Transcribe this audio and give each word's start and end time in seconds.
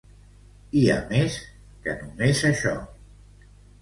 Hi 0.77 0.81
ha 0.93 0.95
més 1.11 1.37
que 1.85 1.95
només 1.99 2.41
això. 2.53 2.73